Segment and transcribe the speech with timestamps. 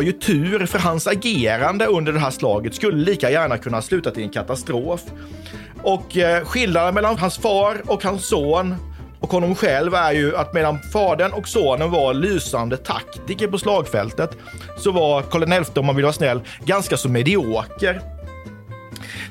[0.00, 4.20] Har ju tur, för hans agerande under det här slaget skulle lika gärna kunna sluta
[4.20, 5.00] i en katastrof.
[5.82, 8.74] Och eh, skillnaden mellan hans far och hans son
[9.20, 14.30] och honom själv är ju att medan fadern och sonen var lysande taktiker på slagfältet
[14.78, 18.00] så var Karl XI, om man vill vara snäll, ganska så medioker.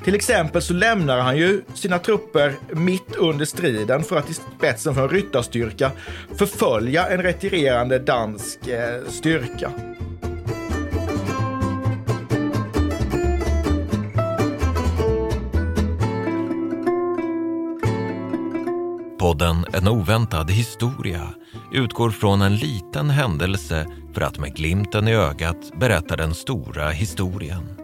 [0.04, 4.94] Till exempel så lämnar han ju sina trupper mitt under striden för att i spetsen
[4.94, 5.90] för en ryttarstyrka
[6.36, 9.72] förfölja en retirerande dansk eh, styrka.
[19.30, 21.34] Podden En oväntad historia
[21.72, 27.76] utgår från en liten händelse för att med glimten i ögat berätta den stora historien.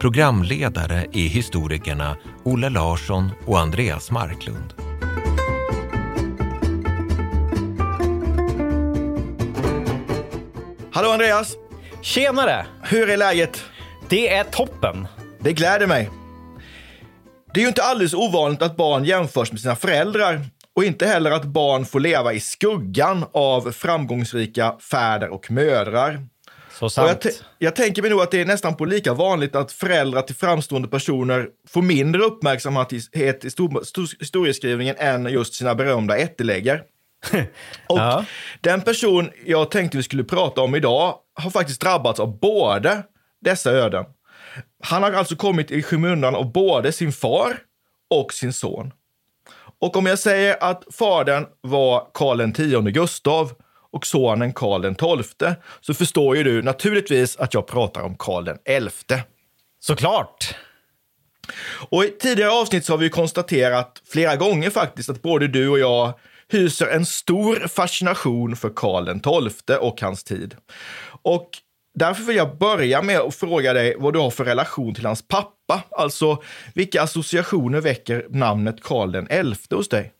[0.00, 4.74] Programledare är historikerna Olle Larsson och Andreas Marklund.
[10.92, 11.56] Hallå Andreas!
[12.02, 12.66] Tjenare!
[12.82, 13.64] Hur är läget?
[14.08, 15.06] Det är toppen.
[15.40, 16.10] Det gläder mig.
[17.54, 20.44] Det är ju inte alldeles ovanligt att barn jämförs med sina föräldrar
[20.78, 26.26] och inte heller att barn får leva i skuggan av framgångsrika fäder och mödrar.
[26.72, 27.24] Så sant.
[27.24, 30.34] Jag, jag, tänker mig nog att det är nästan på lika vanligt att föräldrar till
[30.34, 33.00] framstående personer får mindre uppmärksamhet i
[34.20, 36.82] historieskrivningen än just sina berömda ätteläggar.
[37.86, 38.24] och ja.
[38.60, 43.02] den person jag tänkte vi skulle prata om idag har faktiskt drabbats av både
[43.40, 44.04] dessa öden.
[44.82, 47.58] Han har alltså kommit i skymundan av både sin far
[48.10, 48.92] och sin son.
[49.80, 53.52] Och om jag säger att fadern var Karl X Gustav
[53.92, 58.48] och sonen Karl XII så förstår ju du naturligtvis att jag pratar om Karl
[58.88, 59.22] XI.
[59.80, 60.54] Såklart!
[61.90, 65.78] Och i tidigare avsnitt så har vi konstaterat flera gånger faktiskt att både du och
[65.78, 66.12] jag
[66.48, 70.56] hyser en stor fascination för Karl XII och hans tid.
[71.22, 71.50] Och
[71.98, 75.28] Därför vill jag börja med att fråga dig vad du har för relation till hans
[75.28, 75.82] pappa.
[75.90, 76.42] Alltså,
[76.74, 80.12] vilka associationer väcker namnet Karl den XI hos dig?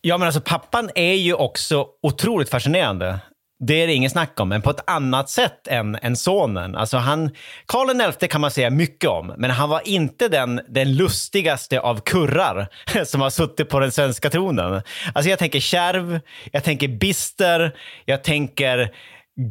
[0.00, 3.18] Ja, men alltså pappan är ju också otroligt fascinerande.
[3.64, 6.76] Det är det ingen snack om, men på ett annat sätt än, än sonen.
[6.76, 7.30] Alltså han,
[7.66, 12.00] Karl XI kan man säga mycket om, men han var inte den, den lustigaste av
[12.00, 12.68] kurrar
[13.04, 14.82] som har suttit på den svenska tronen.
[15.12, 16.20] Alltså jag tänker kärv,
[16.52, 18.92] jag tänker bister, jag tänker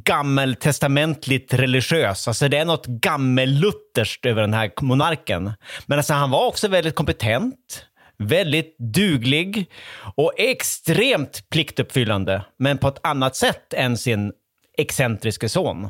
[0.04, 2.28] gammeltestamentligt religiös.
[2.28, 5.54] Alltså det är något gammellutherskt över den här monarken.
[5.86, 7.86] Men alltså han var också väldigt kompetent,
[8.18, 9.66] väldigt duglig
[10.16, 14.32] och extremt pliktuppfyllande, men på ett annat sätt än sin
[14.78, 15.90] excentriske son.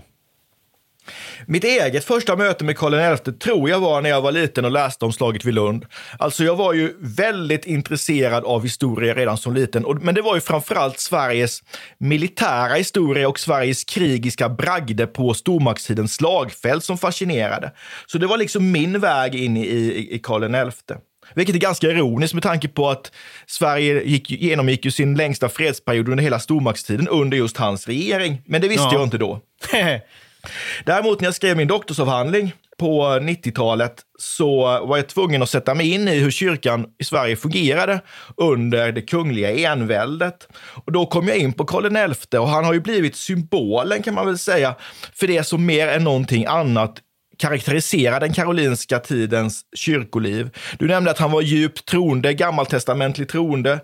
[1.45, 4.71] Mitt eget första möte med Karl XI tror jag var när jag var liten och
[4.71, 5.85] läste om slaget vid Lund.
[6.19, 10.41] Alltså jag var ju väldigt intresserad av historia redan som liten, men det var ju
[10.41, 11.63] framförallt Sveriges
[11.97, 17.71] militära historia och Sveriges krigiska bragder på stormaktstidens slagfält som fascinerade.
[18.05, 20.95] Så det var liksom min väg in i, i, i Karl XI.
[21.35, 23.11] Vilket är ganska ironiskt med tanke på att
[23.47, 28.41] Sverige gick, genomgick ju sin längsta fredsperiod under hela stormaktstiden under just hans regering.
[28.45, 28.93] Men det visste ja.
[28.93, 29.41] jag inte då.
[30.85, 35.91] Däremot när jag skrev min doktorsavhandling på 90-talet så var jag tvungen att sätta mig
[35.91, 38.01] in i hur kyrkan i Sverige fungerade
[38.37, 40.47] under det kungliga enväldet.
[40.85, 44.13] Och då kom jag in på Karl XI och han har ju blivit symbolen kan
[44.13, 44.75] man väl säga
[45.13, 46.97] för det som mer än någonting annat
[47.41, 50.49] karaktäriserar den karolinska tidens kyrkoliv.
[50.79, 53.79] Du nämnde att han var djupt troende, gammaltestamentlig troende.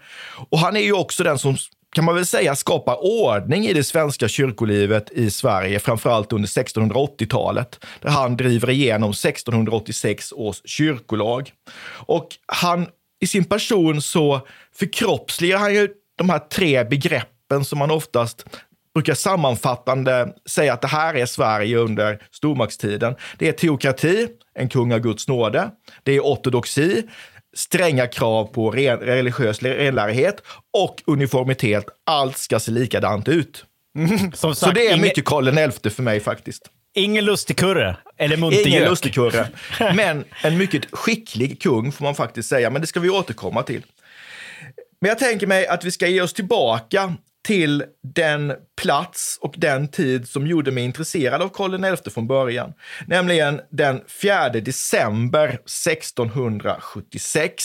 [0.49, 1.57] Och han är ju också den som
[1.97, 7.85] kan man väl säga skapar ordning i det svenska kyrkolivet i Sverige, framförallt under 1680-talet,
[8.01, 11.51] där han driver igenom 1686 års kyrkolag.
[11.89, 12.88] Och han,
[13.19, 18.45] i sin person så förkroppsligar han ju de här tre begreppen som man oftast
[18.94, 23.15] brukar sammanfattande säga att det här är Sverige under stormaktstiden.
[23.38, 25.71] Det är teokrati, en kung av Guds nåde.
[26.03, 27.03] Det är ortodoxi,
[27.57, 30.42] stränga krav på ren, religiös renlärighet
[30.74, 31.86] och uniformitet.
[32.06, 33.65] Allt ska se likadant ut.
[33.98, 36.69] Mm, sagt, så det är mycket Karl XI för mig faktiskt.
[36.95, 38.68] Ingen lustigkurre eller muntergök.
[38.68, 39.48] Ingen lustigkurre,
[39.94, 42.69] men en mycket skicklig kung får man faktiskt säga.
[42.69, 43.83] Men det ska vi återkomma till.
[45.01, 47.13] Men jag tänker mig att vi ska ge oss tillbaka
[47.47, 52.73] till den plats och den tid som gjorde mig intresserad av Karl XI från början.
[53.05, 57.63] Nämligen den 4 december 1676.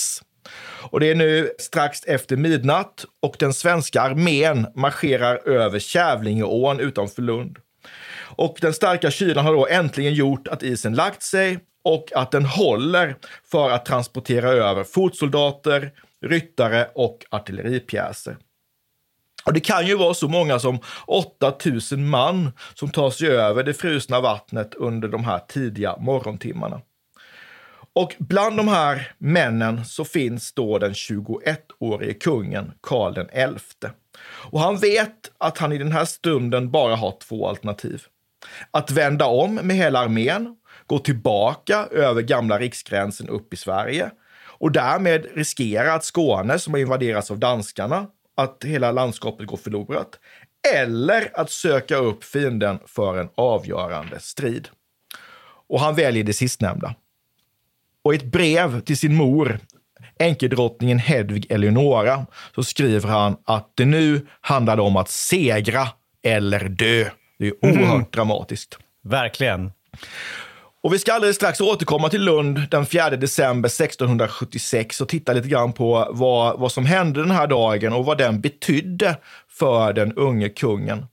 [0.90, 7.23] Och det är nu strax efter midnatt och den svenska armén marscherar över Kävlingeån utanför
[7.23, 7.58] Lund.
[8.37, 12.44] Och den starka kylan har då äntligen gjort att isen lagt sig och att den
[12.44, 13.17] håller
[13.50, 15.90] för att transportera över fotsoldater,
[16.26, 18.37] ryttare och artilleripjäser.
[19.44, 23.75] Och det kan ju vara så många som 8000 man som tar sig över det
[23.75, 26.81] frusna vattnet under de här tidiga morgontimmarna.
[27.94, 33.89] Och bland de här männen så finns då den 21-årige kungen Karl XI.
[34.25, 38.03] Och han vet att han i den här stunden bara har två alternativ.
[38.71, 40.56] Att vända om med hela armén,
[40.87, 44.11] gå tillbaka över gamla riksgränsen upp i Sverige
[44.62, 48.06] och därmed riskera att Skåne, som har invaderats av danskarna,
[48.43, 50.19] att hela landskapet går förlorat.
[50.75, 54.69] Eller att söka upp fienden för en avgörande strid.
[55.69, 56.94] Och han väljer det sistnämnda.
[58.03, 59.59] Och i ett brev till sin mor,
[60.19, 65.89] enkedrottningen Hedvig Eleonora, så skriver han att det nu handlade om att segra
[66.23, 67.11] eller dö.
[67.39, 68.06] Det är oerhört mm.
[68.11, 68.79] dramatiskt.
[69.05, 69.73] Verkligen.
[70.82, 75.49] Och vi ska alldeles strax återkomma till Lund den 4 december 1676 och titta lite
[75.49, 79.17] grann på vad, vad som hände den här dagen och vad den betydde
[79.49, 81.06] för den unge kungen.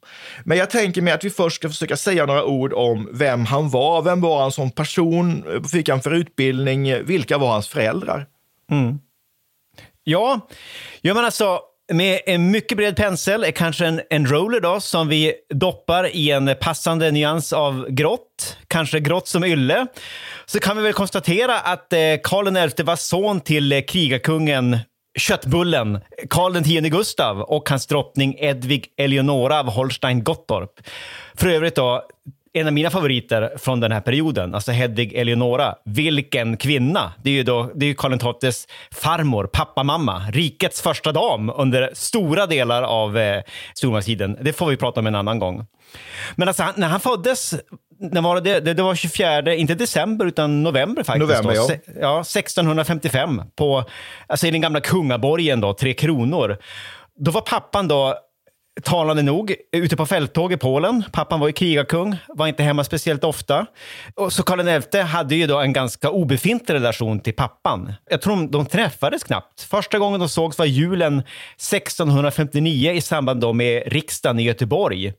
[0.43, 3.69] Men jag tänker mig att vi först ska försöka säga några ord om vem han
[3.69, 4.01] var.
[4.01, 5.43] Vem var han som person?
[5.45, 7.05] Vad fick han för utbildning?
[7.05, 8.25] Vilka var hans föräldrar?
[8.71, 8.99] Mm.
[10.03, 10.47] Ja,
[11.01, 15.07] ja men alltså med en mycket bred pensel, eh, kanske en, en roller då, som
[15.07, 19.87] vi doppar i en passande nyans av grått, kanske grått som ylle,
[20.45, 24.77] så kan vi väl konstatera att eh, Karl XI var son till eh, krigarkungen
[25.19, 25.99] Köttbullen,
[26.29, 30.79] Karl X Gustav och hans drottning Edvig Eleonora av Holstein-Gottorp.
[31.35, 32.03] För övrigt då,
[32.53, 35.75] en av mina favoriter från den här perioden, alltså Hedvig Eleonora.
[35.85, 37.13] Vilken kvinna!
[37.23, 42.45] Det är ju, då, det är Karl XIIs farmor, pappamamma, rikets första dam under stora
[42.45, 43.43] delar av eh,
[43.75, 44.37] stormaktstiden.
[44.41, 45.65] Det får vi prata om en annan gång.
[46.35, 47.55] Men alltså, när han föddes,
[47.99, 51.29] när var det, det, det var 24, inte december, utan november faktiskt.
[51.29, 51.69] November, ja.
[52.01, 52.21] ja.
[52.21, 53.83] 1655, på,
[54.27, 56.57] alltså i den gamla kungaborgen, då, Tre Kronor.
[57.19, 58.15] Då var pappan då
[58.83, 61.03] talande nog, ute på fälttåg i Polen.
[61.11, 63.65] Pappan var ju krigarkung, var inte hemma speciellt ofta.
[64.15, 67.93] Och så Karl XI hade ju då en ganska obefintlig relation till pappan.
[68.09, 69.61] Jag tror de, de träffades knappt.
[69.61, 75.13] Första gången de sågs var julen 1659 i samband då med riksdagen i Göteborg.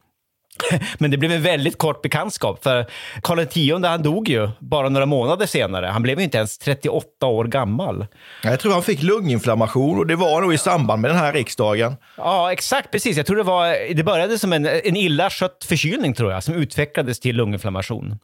[0.99, 2.87] Men det blev en väldigt kort bekantskap, för
[3.23, 5.87] Karl X han dog ju bara några månader senare.
[5.87, 8.07] Han blev ju inte ens 38 år gammal.
[8.43, 11.97] Jag tror han fick lunginflammation och det var nog i samband med den här riksdagen.
[12.17, 12.91] Ja, exakt.
[12.91, 13.17] Precis.
[13.17, 16.55] Jag tror det var, det började som en, en illa skött förkylning, tror jag, som
[16.55, 18.19] utvecklades till lunginflammation.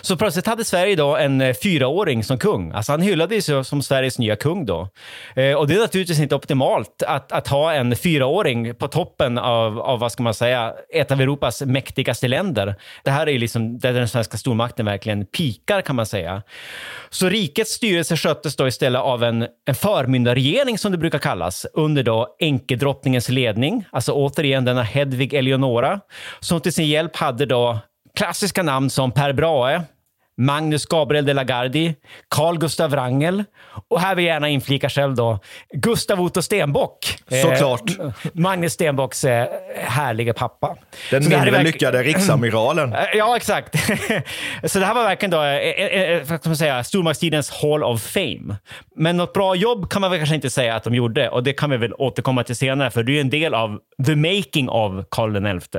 [0.00, 2.72] Så plötsligt hade Sverige då en eh, fyraåring som kung.
[2.72, 4.88] Alltså han hyllades ju som Sveriges nya kung då.
[5.34, 9.80] Eh, och det är naturligtvis inte optimalt att, att ha en fyraåring på toppen av,
[9.80, 12.74] av, vad ska man säga, ett av Europas mäktigaste länder.
[13.04, 16.42] Det här är ju liksom där den svenska stormakten verkligen pikar kan man säga.
[17.10, 22.02] Så rikets styrelse sköttes då istället av en, en förmyndarregering som det brukar kallas, under
[22.02, 23.84] då enkedrottningens ledning.
[23.92, 26.00] Alltså återigen denna Hedvig Eleonora,
[26.40, 27.78] som till sin hjälp hade då
[28.16, 29.82] klassiska namn som Per Brahe,
[30.36, 31.94] Magnus Gabriel de la Gardie,
[32.28, 33.44] Carl Gustav Wrangel
[33.88, 35.38] och här vill jag gärna inflika själv då,
[35.72, 37.18] Gustav Otto Stenbock.
[37.42, 37.98] Såklart.
[37.98, 40.76] Eh, Magnus Stenbocks eh, härliga pappa.
[41.10, 41.64] Den mindre verk...
[41.64, 42.94] lyckade riksamiralen.
[43.14, 43.74] ja, exakt.
[44.64, 48.56] så det här var verkligen då, eh, eh, vad man säga, stormaktstidens Hall of Fame.
[48.96, 51.52] Men något bra jobb kan man väl kanske inte säga att de gjorde och det
[51.52, 55.04] kan vi väl återkomma till senare, för det är en del av the making of
[55.10, 55.78] Karl XI.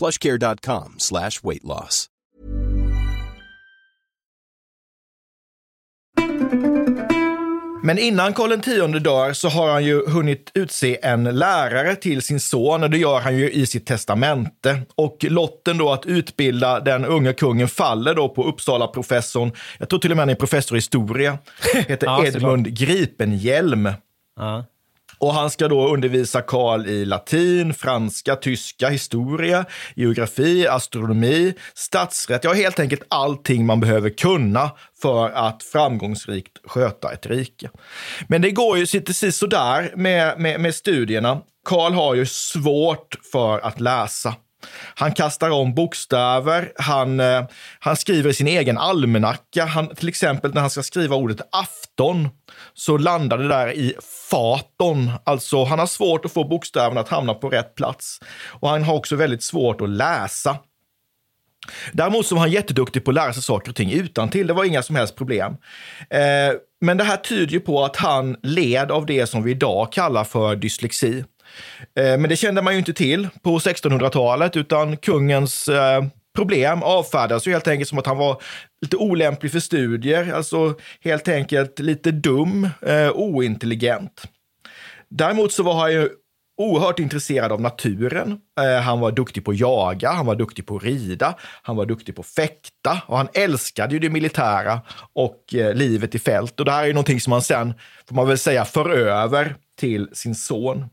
[0.00, 2.06] plushcare.com slash weight loss.
[7.82, 8.66] Men innan Karl X
[9.04, 13.20] dör så har han ju hunnit utse en lärare till sin son och det gör
[13.20, 14.82] han ju i sitt testamente.
[14.94, 20.10] Och lotten då att utbilda den unge kungen faller då på Uppsala-professorn, jag tror till
[20.10, 21.38] och med han är professor i historia,
[21.88, 23.88] heter Ja, Edmund Gripenhjelm.
[24.36, 24.64] Ja.
[25.20, 32.52] Och han ska då undervisa Karl i latin, franska, tyska, historia, geografi, astronomi, statsrätt, ja
[32.52, 34.70] helt enkelt allting man behöver kunna
[35.02, 37.70] för att framgångsrikt sköta ett rike.
[38.28, 41.40] Men det går ju precis sådär med, med, med studierna.
[41.64, 44.34] Karl har ju svårt för att läsa.
[44.94, 47.44] Han kastar om bokstäver, han, eh,
[47.78, 49.64] han skriver i sin egen almanacka.
[49.64, 52.28] Han, till exempel när han ska skriva ordet afton
[52.74, 53.94] så landar det där i
[54.30, 55.10] faton.
[55.24, 58.20] Alltså han har svårt att få bokstäverna att hamna på rätt plats.
[58.46, 60.58] Och han har också väldigt svårt att läsa.
[61.92, 64.46] Däremot så var han jätteduktig på att lära sig saker och ting utan till.
[64.46, 65.56] Det var inga som helst problem.
[66.10, 69.92] Eh, men det här tyder ju på att han led av det som vi idag
[69.92, 71.24] kallar för dyslexi.
[71.96, 76.04] Eh, men det kände man ju inte till på 1600-talet, utan kungens eh,
[76.36, 78.42] problem avfärdas ju helt enkelt som att han var
[78.82, 84.22] lite olämplig för studier, alltså helt enkelt lite dum, eh, ointelligent.
[85.08, 86.08] Däremot så var han ju
[86.56, 88.40] oerhört intresserad av naturen.
[88.84, 92.16] Han var duktig på att jaga, han var duktig på att rida, han var duktig
[92.16, 94.80] på att fäkta och han älskade ju det militära
[95.12, 96.60] och livet i fält.
[96.60, 97.74] Och det här är ju någonting som han sen,
[98.08, 100.84] får man väl säga, för över till sin son.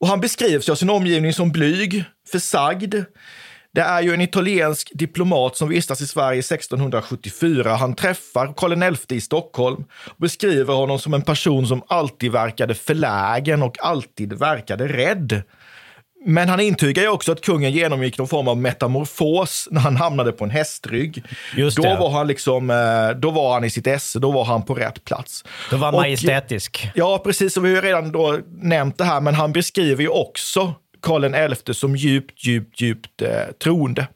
[0.00, 2.94] Och han beskrivs av sin omgivning som blyg, försagd.
[3.72, 7.74] Det är ju en italiensk diplomat som vistas i Sverige 1674.
[7.74, 12.74] Han träffar Karl XI i Stockholm och beskriver honom som en person som alltid verkade
[12.74, 15.42] förlägen och alltid verkade rädd.
[16.26, 20.32] Men han intygar ju också att kungen genomgick någon form av metamorfos när han hamnade
[20.32, 21.22] på en hästrygg.
[21.56, 21.96] Just då det.
[22.00, 25.04] var han liksom, eh, då var han i sitt esse, då var han på rätt
[25.04, 25.44] plats.
[25.70, 26.90] Då var Och- majestätisk.
[26.94, 27.56] Ja, precis.
[27.56, 31.74] Och vi har redan då nämnt det här, men han beskriver ju också Karl XI
[31.74, 33.28] som djupt, djupt, djupt eh,
[33.64, 34.06] troende.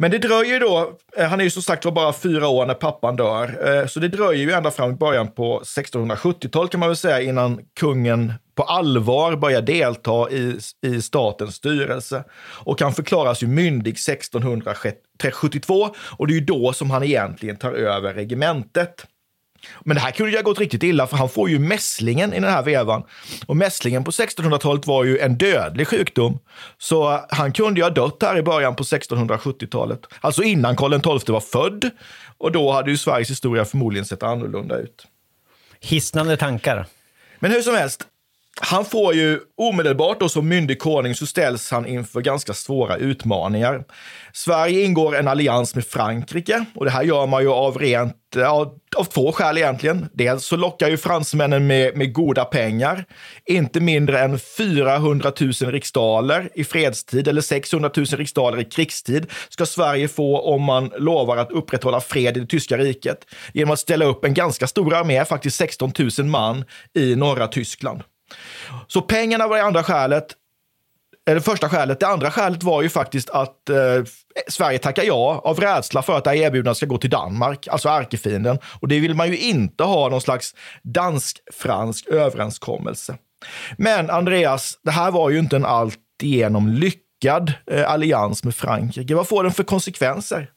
[0.00, 2.74] Men det dröjer då, eh, han är ju som sagt var bara fyra år när
[2.74, 6.88] pappan dör, eh, så det dröjer ju ända fram i början på 1670-talet kan man
[6.88, 12.24] väl säga innan kungen på allvar börjar delta i, i statens styrelse.
[12.40, 17.72] Och han förklaras ju myndig 1672 och det är ju då som han egentligen tar
[17.72, 19.06] över regementet.
[19.80, 22.40] Men det här kunde ju ha gått riktigt illa för han får ju mässlingen i
[22.40, 23.02] den här vevan.
[23.46, 26.38] Och mässlingen på 1600-talet var ju en dödlig sjukdom.
[26.78, 30.00] Så han kunde ju ha dött här i början på 1670-talet.
[30.20, 31.90] Alltså innan Karl XII var född.
[32.38, 35.06] Och då hade ju Sveriges historia förmodligen sett annorlunda ut.
[35.80, 36.86] Hisnande tankar.
[37.38, 38.04] Men hur som helst,
[38.60, 43.84] han får ju omedelbart då som myndig konung så ställs han inför ganska svåra utmaningar.
[44.32, 48.74] Sverige ingår en allians med Frankrike och det här gör man ju av rent, ja,
[48.96, 50.08] av två skäl egentligen.
[50.12, 53.04] Dels så lockar ju fransmännen med, med goda pengar.
[53.46, 59.66] Inte mindre än 400 000 riksdaler i fredstid eller 600 000 riksdaler i krigstid ska
[59.66, 63.18] Sverige få om man lovar att upprätthålla fred i det tyska riket
[63.52, 68.02] genom att ställa upp en ganska stor armé, faktiskt 16 000 man i norra Tyskland.
[68.86, 70.26] Så pengarna var det andra skälet.
[71.28, 72.00] Eller första skälet.
[72.00, 73.76] Det andra skälet var ju faktiskt att eh,
[74.48, 77.88] Sverige tackar ja av rädsla för att det här erbjudandet ska gå till Danmark, alltså
[77.88, 78.58] ärkefienden.
[78.80, 83.16] Och det vill man ju inte ha någon slags dansk-fransk överenskommelse.
[83.76, 89.14] Men Andreas, det här var ju inte en alltigenom lyckad eh, allians med Frankrike.
[89.14, 90.50] Vad får den för konsekvenser?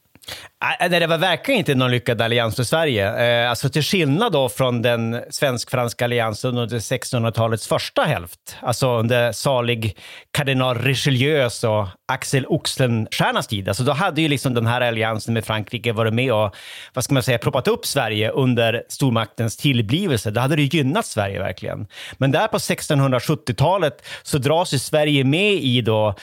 [0.80, 3.42] Nej, det var verkligen inte någon lyckad allians för Sverige.
[3.42, 9.32] Eh, alltså till skillnad då från den svensk-franska alliansen under 1600-talets första hälft, alltså under
[9.32, 9.98] salig
[10.30, 13.68] kardinal Richelieus och Axel Oxenstiernas tid.
[13.68, 16.54] Alltså då hade ju liksom den här alliansen med Frankrike varit med och,
[16.94, 20.30] vad ska man säga, proppat upp Sverige under stormaktens tillblivelse.
[20.30, 21.86] Då hade det gynnat Sverige verkligen.
[22.12, 26.14] Men där på 1670-talet så dras ju Sverige med i då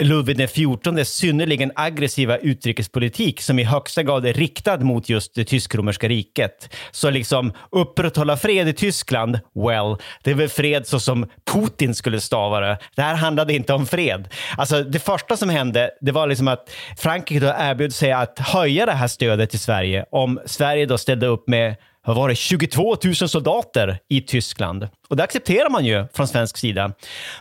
[0.00, 6.08] Ludvig XIV synnerligen aggressiva utrikespolitik som i högsta grad är riktad mot just det tysk-romerska
[6.08, 6.74] riket.
[6.90, 12.20] Så liksom upprätthålla fred i Tyskland, well, det är väl fred så som Putin skulle
[12.20, 12.78] stava det.
[12.96, 14.28] Det här handlade inte om fred.
[14.56, 18.86] Alltså det första som hände, det var liksom att Frankrike då erbjöd sig att höja
[18.86, 21.76] det här stödet till Sverige om Sverige då ställde upp med
[22.06, 24.88] vad var det, 22 000 soldater i Tyskland.
[25.08, 26.92] Och det accepterar man ju från svensk sida.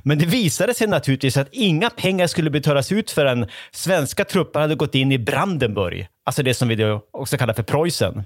[0.03, 4.75] Men det visade sig naturligtvis att inga pengar skulle betalas ut förrän svenska trupper hade
[4.75, 8.23] gått in i Brandenburg, alltså det som vi då också kallar för Preussen.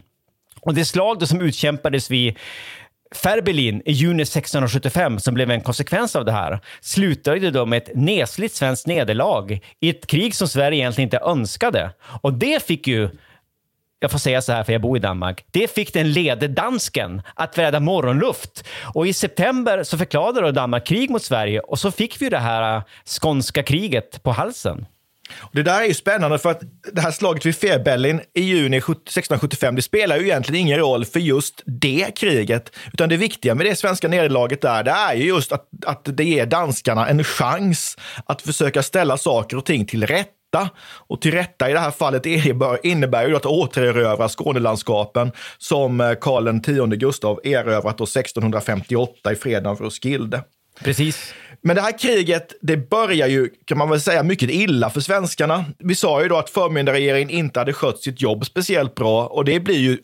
[0.62, 2.38] Och det slag då som utkämpades vid
[3.16, 7.96] Färbelin i juni 1675, som blev en konsekvens av det här, slutade då med ett
[7.96, 11.92] nesligt svenskt nederlag i ett krig som Sverige egentligen inte önskade.
[12.22, 13.10] Och det fick ju
[14.04, 15.46] jag får säga så här för jag bor i Danmark.
[15.52, 18.68] Det fick den lede dansken att vädra morgonluft.
[18.94, 22.38] Och i september så förklarade då Danmark krig mot Sverige och så fick vi det
[22.38, 24.86] här äh, skånska kriget på halsen.
[25.52, 26.62] Det där är ju spännande för att
[26.94, 31.20] det här slaget vid Fehrbellin i juni 1675, det spelar ju egentligen ingen roll för
[31.20, 32.76] just det kriget.
[32.94, 36.24] Utan det viktiga med det svenska nederlaget där, det är ju just att, att det
[36.24, 40.70] ger danskarna en chans att försöka ställa saker och ting till rätt rätta
[41.08, 42.26] och till rätta i det här fallet
[42.84, 49.80] innebär ju att återerövra Skånelandskapen som eh, Karl X Gustav erövrat 1658 i freden av
[49.80, 50.44] Roskilde.
[50.84, 51.34] Precis.
[51.62, 55.66] Men det här kriget, det börjar ju, kan man väl säga, mycket illa för svenskarna.
[55.80, 59.60] Vi sa ju då att förmyndarregeringen inte hade skött sitt jobb speciellt bra och det
[59.60, 59.98] blir ju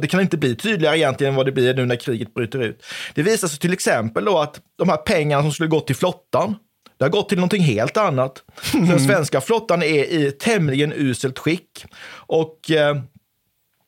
[0.00, 2.84] det kan inte bli tydligare egentligen vad det blir nu när kriget bryter ut.
[3.14, 6.54] Det visar sig till exempel då att de här pengarna som skulle gått till flottan,
[6.98, 8.42] det har gått till någonting helt annat.
[8.72, 11.84] Den svenska flottan är i tämligen uselt skick.
[12.10, 12.96] Och eh,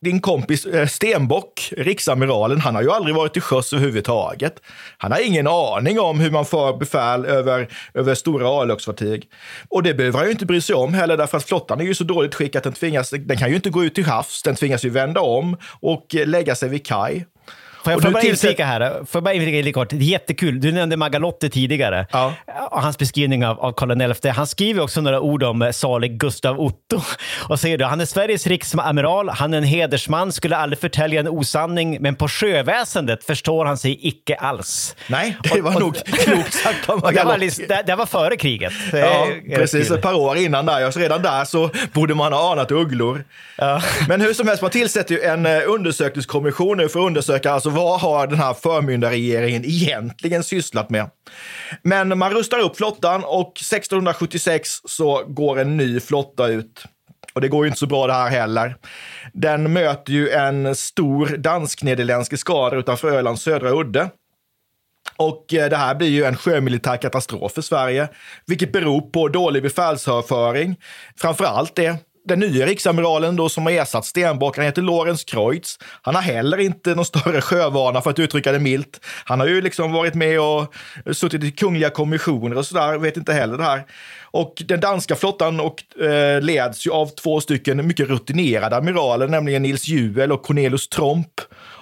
[0.05, 4.55] din kompis eh, Stenbock, riksamiralen, han har ju aldrig varit till sjöss överhuvudtaget.
[4.99, 9.29] Han har ingen aning om hur man får befäl över, över stora örlogsfartyg.
[9.69, 11.95] Och det behöver han ju inte bry sig om heller, därför att flottan är ju
[11.95, 14.55] så dåligt skick att den tvingas, den kan ju inte gå ut till havs, den
[14.57, 17.27] tvingas ju vända om och eh, lägga sig vid kaj.
[17.85, 19.05] Får jag, får bara inflika här?
[19.07, 19.91] Får bara inflika lite kort?
[19.91, 20.61] Det är jättekul.
[20.61, 22.07] Du nämnde Magalotti tidigare.
[22.13, 22.35] Ja.
[22.71, 24.29] Och hans beskrivning av, av Karl XI.
[24.29, 27.01] Han skriver också några ord om eh, salig Gustav Otto
[27.49, 31.29] och säger då han är Sveriges riksamiral, han är en hedersman, skulle aldrig förtälja en
[31.29, 34.97] osanning, men på sjöväsendet förstår han sig icke alls.
[35.07, 37.67] Nej, det var och, nog klokt sagt av Magalotti.
[37.69, 38.73] Det, var, det var före kriget.
[38.93, 39.91] Ja, precis.
[39.91, 40.91] Ett par år innan där.
[40.91, 43.25] Så redan där så borde man ha anat ugglor.
[43.57, 43.83] Ja.
[44.09, 47.70] Men hur som helst, man tillsätter ju en eh, undersökningskommission nu för att undersöka alltså
[47.71, 51.11] Alltså, vad har den här förmyndarregeringen egentligen sysslat med?
[51.83, 56.85] Men man rustar upp flottan och 1676 så går en ny flotta ut.
[57.35, 58.77] Och det går ju inte så bra det här heller.
[59.33, 64.11] Den möter ju en stor dansk-nederländsk eskadra utanför Ölands södra udde.
[65.17, 68.09] Och eh, det här blir ju en sjömilitär katastrof för Sverige,
[68.47, 70.77] vilket beror på dålig befälsföring.
[71.17, 75.79] Framför allt det den nya riksamiralen då som har ersatt Stenbock, han heter Lorenz Kreutz.
[76.03, 79.01] Han har heller inte någon större sjövana för att uttrycka det milt.
[79.25, 80.75] Han har ju liksom varit med och
[81.13, 83.85] suttit i kungliga kommissioner och sådär, vet inte heller det här.
[84.33, 89.63] Och den danska flottan och, eh, leds ju av två stycken mycket rutinerade amiraler, nämligen
[89.63, 91.41] Nils Juel och Cornelius Tromp.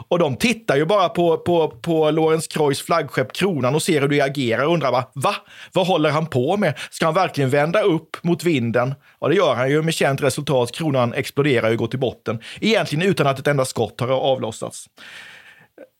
[0.08, 4.08] Och de tittar ju bara på, på, på Lorenz Kreuz flaggskepp Kronan och ser hur
[4.08, 5.34] det agerar och undrar bara, va?
[5.72, 6.74] Vad håller han på med?
[6.90, 8.94] Ska han verkligen vända upp mot vinden?
[9.20, 10.72] Ja, det gör han ju med känt resultat.
[10.72, 12.38] Kronan exploderar och går till botten.
[12.60, 14.86] Egentligen utan att ett enda skott har avlossats.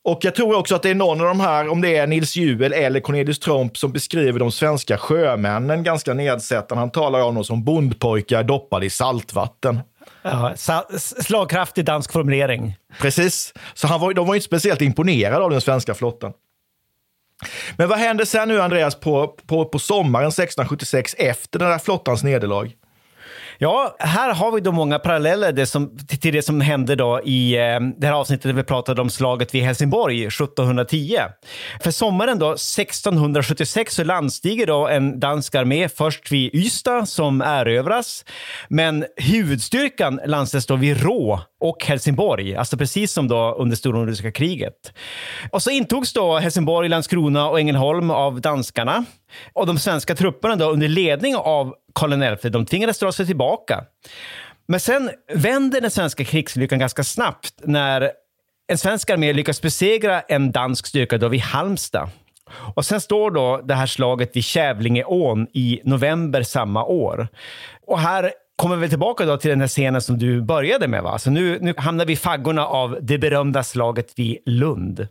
[0.03, 2.35] Och jag tror också att det är någon av de här, om det är Nils
[2.35, 6.81] Juel eller Cornelius Tromp, som beskriver de svenska sjömännen ganska nedsättande.
[6.81, 9.79] Han talar om dem som bondpojkar doppade i saltvatten.
[10.21, 10.53] Ja,
[10.97, 12.75] slagkraftig dansk formulering.
[13.01, 13.53] Precis.
[13.73, 16.33] Så han var, de var inte speciellt imponerade av den svenska flottan.
[17.77, 22.23] Men vad hände sen nu, Andreas, på, på, på sommaren 1676 efter den där flottans
[22.23, 22.71] nederlag?
[23.61, 27.55] Ja, här har vi då många paralleller det som, till det som hände då i
[27.57, 31.17] eh, det här avsnittet där vi pratade om slaget vid Helsingborg 1710.
[31.83, 38.25] För sommaren då 1676 så landstiger då en dansk armé först vid Ystad som erövras,
[38.69, 44.93] men huvudstyrkan landsätts då vid Rå och Helsingborg, alltså precis som då under stora kriget.
[45.51, 49.05] Och så intogs då Helsingborg, Landskrona och Ängelholm av danskarna.
[49.53, 53.83] Och de svenska trupperna då under ledning av Karl XI, de tvingades dra sig tillbaka.
[54.67, 58.11] Men sen vänder den svenska krigslyckan ganska snabbt när
[58.67, 62.09] en svensk armé lyckas besegra en dansk styrka då vid Halmstad.
[62.75, 67.27] Och sen står då det här slaget vid Kävlingeån i november samma år.
[67.87, 71.03] Och här kommer vi tillbaka då till den här scenen som du började med.
[71.03, 71.19] Va?
[71.19, 75.07] Så nu, nu hamnar vi i faggorna av det berömda slaget vid Lund.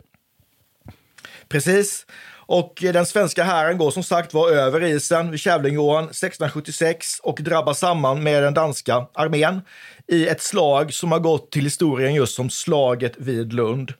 [1.49, 2.05] Precis.
[2.51, 7.39] Och eh, den svenska hären går som sagt var över isen vid Kävlingeån 1676 och
[7.41, 9.61] drabbar samman med den danska armén
[10.07, 13.93] i ett slag som har gått till historien just som slaget vid Lund.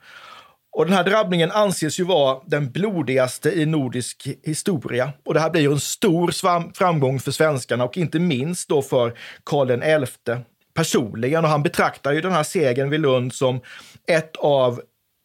[0.71, 5.13] Och den här drabbningen anses ju vara den blodigaste i nordisk historia.
[5.25, 6.31] Och det här blir ju en stor
[6.73, 11.43] framgång för svenskarna och inte minst då för Karl XI personligen.
[11.43, 13.61] Och han betraktar ju den här segern vid Lund som
[14.07, 14.81] ett av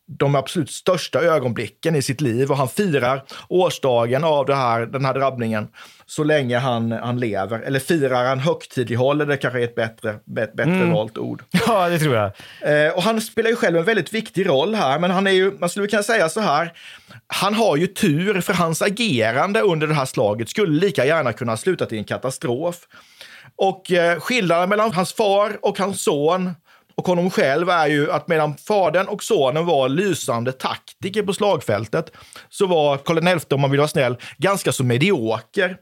[0.06, 5.04] de absolut största ögonblicken i sitt liv och han firar årsdagen av det här, den
[5.04, 5.68] här drabbningen
[6.06, 7.58] så länge han, han lever.
[7.58, 10.92] Eller firar han högtidlighåller, det kanske är ett bättre, bättre mm.
[10.92, 11.42] valt ord.
[11.66, 12.30] Ja, det tror jag.
[12.86, 15.52] Eh, och han spelar ju själv en väldigt viktig roll här, men han är ju,
[15.58, 16.72] man skulle kunna säga så här,
[17.26, 21.56] han har ju tur för hans agerande under det här slaget skulle lika gärna kunna
[21.56, 22.76] sluta till en katastrof.
[23.56, 26.50] Och eh, skillnaden mellan hans far och hans son
[26.96, 32.12] och honom själv är ju att medan fadern och sonen var lysande taktiker på slagfältet
[32.48, 35.76] så var Karl XI, om man vill vara snäll, ganska så medioker.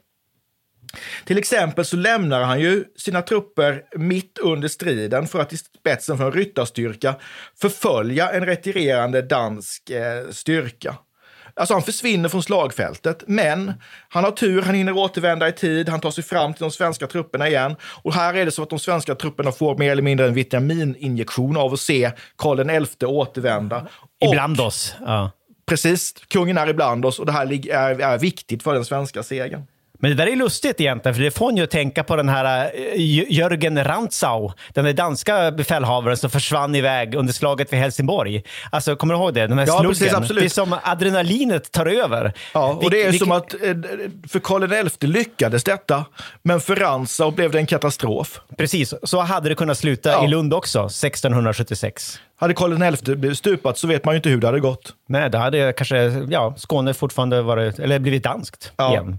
[1.25, 6.19] Till exempel så lämnar han ju sina trupper mitt under striden för att i spetsen
[6.19, 7.15] för en ryttarstyrka
[7.61, 10.97] förfölja en retirerande dansk eh, styrka.
[11.55, 13.73] Alltså han försvinner från slagfältet, men
[14.09, 17.07] han har tur, han hinner återvända i tid, han tar sig fram till de svenska
[17.07, 17.77] trupperna igen.
[18.03, 21.57] Och här är det så att de svenska trupperna får mer eller mindre en vitamininjektion
[21.57, 23.87] av att se Karl XI återvända.
[24.25, 24.95] Ibland oss.
[25.01, 25.31] Ja.
[25.67, 29.67] Precis, kungen är ibland oss och det här är, viktigt för den svenska segern.
[30.03, 32.29] Men det där är lustigt egentligen, för det får en ju att tänka på den
[32.29, 38.43] här uh, Jörgen Rantzau, den där danska befälhavaren som försvann iväg under slaget vid Helsingborg.
[38.71, 39.47] Alltså, kommer du ihåg det?
[39.47, 39.89] Den här ja, sluggen.
[39.89, 40.43] Precis, absolut.
[40.43, 42.33] Det är som adrenalinet tar över.
[42.55, 43.61] Ja, och det är Vil som att eh,
[44.29, 46.05] för Karl XI lyckades detta,
[46.43, 48.41] men för Rantzau blev det en katastrof.
[48.59, 50.25] Precis, så hade det kunnat sluta ja.
[50.25, 52.21] i Lund också, 1676.
[52.37, 54.93] Hade Karl XI stupat så vet man ju inte hur det hade gått.
[55.09, 55.97] Nej, då hade kanske
[56.31, 58.93] ja, Skåne fortfarande varit, eller blivit danskt ja.
[58.93, 59.19] igen.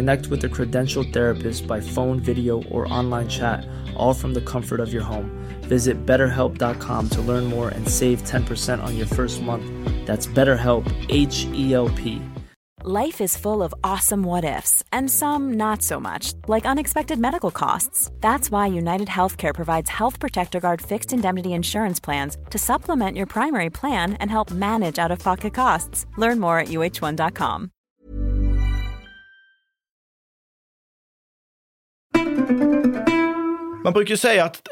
[0.00, 4.80] Connect with a credentialed therapist by phone, video, or online chat, all from the comfort
[4.80, 5.30] of your home.
[5.68, 9.66] Visit betterhelp.com to learn more and save 10% on your first month.
[10.06, 12.22] That's BetterHelp, H E L P.
[12.82, 17.50] Life is full of awesome what ifs, and some not so much, like unexpected medical
[17.50, 18.10] costs.
[18.20, 23.26] That's why United Healthcare provides Health Protector Guard fixed indemnity insurance plans to supplement your
[23.26, 26.06] primary plan and help manage out of pocket costs.
[26.16, 27.70] Learn more at uh1.com.
[33.84, 34.62] Man brukar säga att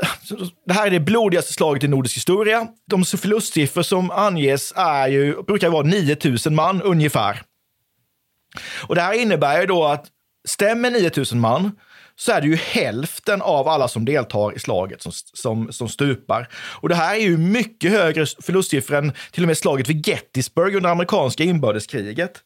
[0.66, 2.66] det här är det blodigaste slaget i nordisk historia.
[2.86, 7.42] De förlustsiffror som anges är ju, brukar vara 9000 man ungefär.
[8.88, 10.06] Och det här innebär ju då att
[10.48, 11.72] stämmer 9000 man
[12.16, 16.48] så är det ju hälften av alla som deltar i slaget som, som, som stupar.
[16.54, 20.74] Och det här är ju mycket högre förlustsiffror än till och med slaget vid Gettysburg
[20.74, 22.42] under amerikanska inbördeskriget.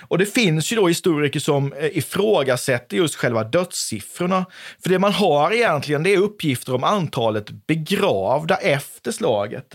[0.00, 4.46] Och det finns ju då historiker som eh, ifrågasätter just själva dödssiffrorna.
[4.82, 9.66] För det man har egentligen det är uppgifter om antalet begravda efter slaget.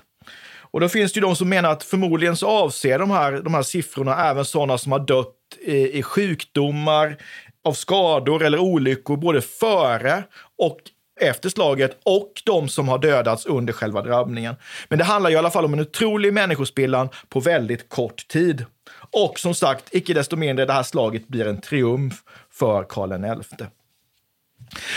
[0.74, 3.54] Och då finns det ju de som menar att förmodligen så avser de här, de
[3.54, 7.18] här siffrorna även sådana som har dött i, i sjukdomar,
[7.66, 10.24] av skador eller olyckor både före
[10.58, 10.78] och
[11.22, 14.56] efter slaget och de som har dödats under själva drabbningen.
[14.90, 18.66] Men det handlar i alla fall om en otrolig människospillan på väldigt kort tid.
[19.12, 22.14] Och som sagt, icke desto mindre, det här slaget blir en triumf
[22.52, 23.66] för Karl XI.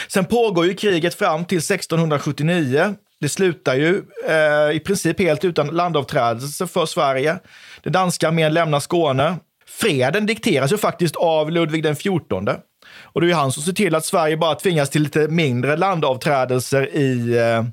[0.09, 2.95] Sen pågår ju kriget fram till 1679.
[3.21, 7.39] Det slutar ju eh, i princip helt utan landavträdelse för Sverige.
[7.83, 9.37] Den danska armén lämnar Skåne.
[9.67, 12.13] Freden dikteras ju faktiskt av Ludvig den XIV.
[13.03, 15.77] Och det är ju han som ser till att Sverige bara tvingas till lite mindre
[15.77, 17.65] landavträdelser i, eh,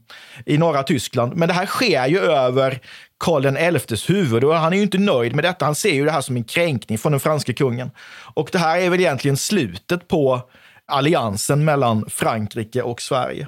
[0.45, 1.35] i norra Tyskland.
[1.35, 2.79] Men det här sker ju över
[3.19, 5.65] Karl XIs huvud och han är ju inte nöjd med detta.
[5.65, 7.91] Han ser ju det här som en kränkning från den franske kungen.
[8.33, 10.41] Och det här är väl egentligen slutet på
[10.85, 13.47] alliansen mellan Frankrike och Sverige.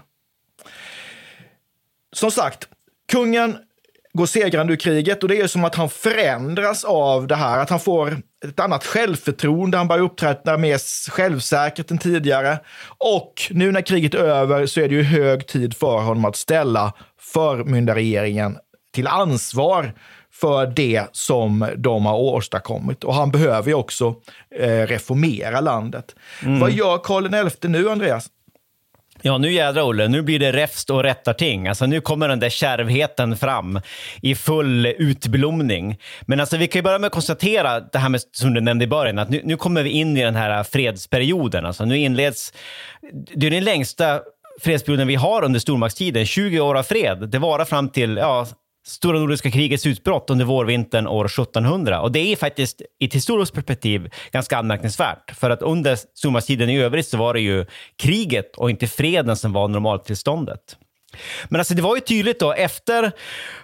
[2.13, 2.67] som sagt,
[3.11, 3.57] kungen
[4.15, 7.69] går segrande ur kriget och det är som att han förändras av det här, att
[7.69, 12.59] han får ett annat självförtroende, han börjar uppträda mer självsäkert än tidigare.
[12.97, 16.35] Och nu när kriget är över så är det ju hög tid för honom att
[16.35, 18.57] ställa förmyndarregeringen
[18.93, 19.93] till ansvar
[20.33, 23.03] för det som de har åstadkommit.
[23.03, 24.15] Och han behöver ju också
[24.59, 26.15] eh, reformera landet.
[26.43, 26.59] Mm.
[26.59, 28.29] Vad gör Karl XI nu, Andreas?
[29.27, 31.67] Ja, nu jädrar Olle, nu blir det räfst och rättarting.
[31.67, 33.81] Alltså nu kommer den där kärvheten fram
[34.21, 35.97] i full utblomning.
[36.21, 38.85] Men alltså vi kan ju börja med att konstatera det här med, som du nämnde
[38.85, 41.65] i början, att nu, nu kommer vi in i den här fredsperioden.
[41.65, 42.53] Alltså nu inleds,
[43.35, 44.21] det är den längsta
[44.61, 47.29] fredsperioden vi har under stormaktstiden, 20 år av fred.
[47.29, 48.47] Det varar fram till ja,
[48.87, 52.01] Stora Nordiska krigets utbrott under vårvintern år 1700.
[52.01, 55.31] Och det är faktiskt i ett historiskt perspektiv ganska anmärkningsvärt.
[55.31, 57.65] För att under stormaktstiden i övrigt så var det ju
[57.97, 60.77] kriget och inte freden som var normaltillståndet.
[61.49, 63.11] Men alltså det var ju tydligt då efter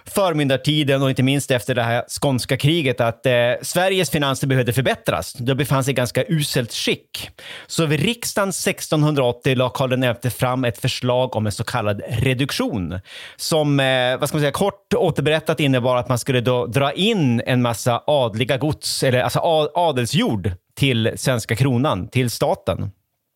[0.04, 5.32] förmyndartiden och inte minst efter det här skånska kriget att eh, Sveriges finanser behövde förbättras.
[5.32, 7.30] De befann sig i ganska uselt skick.
[7.66, 13.00] Så vid riksdagen 1680 la Karl XI fram ett förslag om en så kallad reduktion
[13.36, 17.42] som, eh, vad ska man säga, kort återberättat innebar att man skulle då dra in
[17.46, 19.40] en massa adliga gods, eller alltså
[19.74, 22.90] adelsjord till svenska kronan, till staten.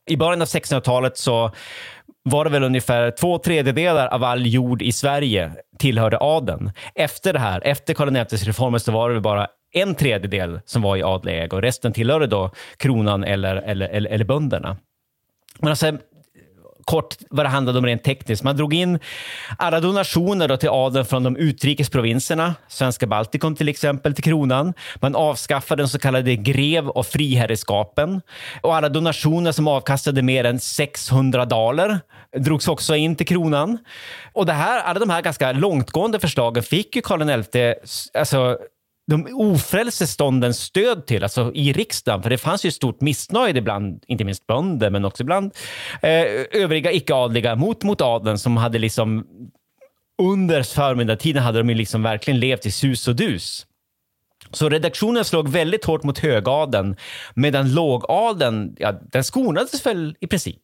[0.06, 1.50] I början av 1600-talet så
[2.22, 6.72] var det väl ungefär två tredjedelar av all jord i Sverige tillhörde adeln.
[6.94, 10.96] Efter det här, efter Karl XIs reformer, så var det bara en tredjedel som var
[10.96, 14.76] i adlig ägo och resten tillhörde då kronan eller, eller, eller, eller bönderna.
[15.58, 15.92] Men alltså,
[16.87, 18.42] kort vad det handlade om rent tekniskt.
[18.42, 18.99] Man drog in
[19.59, 24.75] alla donationer då till adeln från de utrikes provinserna, svenska Baltikum till exempel, till kronan.
[25.01, 28.20] Man avskaffade den så kallade grev och friherreskapen
[28.62, 32.01] och alla donationer som avkastade mer än 600 daler
[32.37, 33.79] drogs också in till kronan.
[34.33, 37.75] Och det här, alla de här ganska långtgående förslagen fick ju Karl XI
[38.18, 38.59] alltså,
[39.06, 44.04] de ofrälse ståndens stöd till, alltså i riksdagen, för det fanns ju stort missnöje ibland,
[44.06, 45.54] inte minst bönder, men också bland
[46.02, 49.26] eh, övriga icke-adliga mot, mot adeln som hade liksom
[50.22, 53.66] under förmyndartiden hade de ju liksom verkligen levt i sus och dus.
[54.50, 56.96] Så redaktionen slog väldigt hårt mot högadeln,
[57.34, 60.62] medan lågadeln, ja, den skonades väl i princip.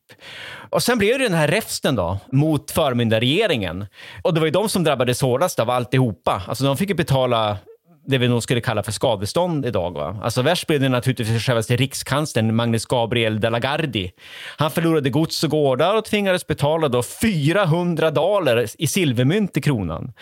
[0.70, 3.87] Och sen blev det den här räfsten då, mot förmyndarregeringen.
[4.22, 6.42] Och det var ju de som drabbades hårdast av alltihopa.
[6.48, 7.59] Alltså de fick ju betala
[8.07, 9.91] det vi nog skulle kalla för skadestånd idag.
[9.91, 10.17] Va?
[10.23, 14.11] Alltså värst blev det naturligtvis för självaste rikskanslern Magnus Gabriel de la Gardie.
[14.57, 20.12] Han förlorade gods och gårdar och tvingades betala då 400 daler i silvermynt till kronan.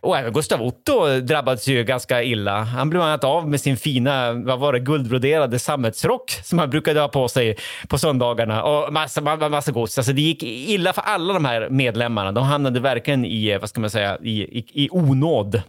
[0.00, 2.60] Och även Gustav Otto drabbades ju ganska illa.
[2.62, 7.00] Han blev annat av med sin fina, vad var det, guldbroderade sammetsrock som han brukade
[7.00, 7.56] ha på sig
[7.88, 9.98] på söndagarna och massa, massa gods.
[9.98, 12.32] Alltså det gick illa för alla de här medlemmarna.
[12.32, 15.62] De hamnade verkligen i, eh, vad ska man säga, i, i, i onåd.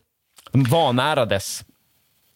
[0.51, 1.63] De vanärades.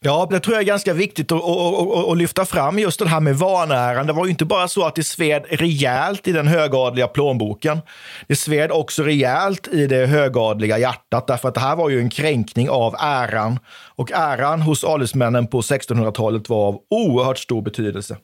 [0.06, 3.08] Ja, det tror jag är ganska viktigt att, att, att, att, lyfta fram just det
[3.08, 4.08] här med vanäran.
[4.08, 7.82] Det var ju inte bara så att det sved rejält i den högadliga plånboken.
[8.28, 12.10] Det sved också rejält i det högadliga hjärtat, därför att det här var ju en
[12.10, 13.60] kränkning av äran.
[13.96, 18.18] Och äran hos adelsmännen på 1600-talet var av oerhört stor betydelse.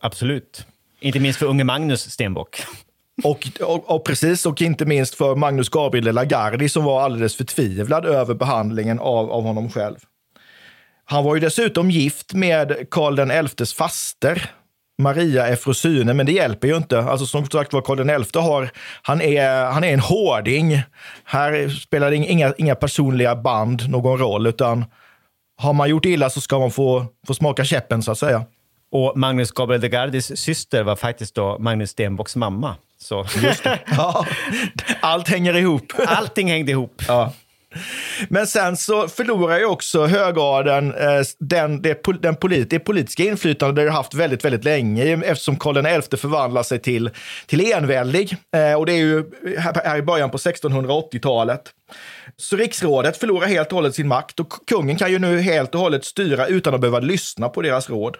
[0.00, 0.66] Absolut.
[1.00, 2.62] Inte minst för unge Magnus Stenbock.
[3.24, 7.36] Och, och, och, precis, och inte minst för Magnus Gabriel de Lagardi som var alldeles
[7.36, 9.96] förtvivlad över behandlingen av, av honom själv.
[11.04, 14.50] Han var ju dessutom gift med Karl XIs faster,
[15.02, 16.98] Maria Efrosyne, men det hjälper ju inte.
[16.98, 18.70] Alltså som sagt var, Karl XI har,
[19.02, 20.82] han är, han är en hårding.
[21.24, 24.84] Här spelar inga, inga personliga band någon roll, utan
[25.60, 28.44] har man gjort illa så ska man få, få smaka käppen så att säga.
[28.90, 32.76] Och Magnus Gabriel de Gardis syster var faktiskt då Magnus Stenbocks mamma.
[33.00, 33.26] Så.
[33.96, 34.26] Ja,
[35.00, 35.92] allt hänger ihop.
[36.06, 37.02] Allting hängde ihop.
[37.08, 37.32] Ja.
[38.28, 43.82] Men sen så förlorar ju också högadeln eh, den, det, den polit, det politiska inflytande
[43.82, 47.10] det har haft väldigt, väldigt länge eftersom Karl XI förvandlar sig till,
[47.46, 48.36] till enväldig.
[48.56, 49.24] Eh, och det är ju
[49.58, 51.62] här i början på 1680-talet.
[52.36, 55.80] Så riksrådet förlorar helt och hållet sin makt och kungen kan ju nu helt och
[55.80, 58.16] hållet styra utan att behöva lyssna på deras råd.